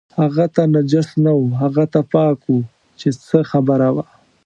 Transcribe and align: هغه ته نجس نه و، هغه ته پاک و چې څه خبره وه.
هغه 0.19 0.45
ته 0.55 0.61
نجس 0.73 1.07
نه 1.23 1.31
و، 1.39 1.43
هغه 1.61 1.83
ته 1.93 1.99
پاک 2.13 2.39
و 2.51 2.55
چې 2.99 3.07
څه 3.27 3.37
خبره 3.51 3.89
وه. 3.95 4.05